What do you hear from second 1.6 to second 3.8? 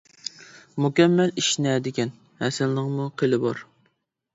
نەدىكەن، ھەسەلنىڭمۇ قىلى بار.